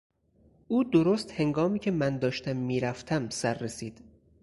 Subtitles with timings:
[0.67, 4.01] او درست هنگامی که من داشتم میرفتم سررسید.